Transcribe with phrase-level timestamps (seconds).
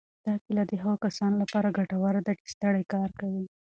[0.25, 3.43] دا کیله د هغو کسانو لپاره ګټوره ده چې ستړی کار کوي.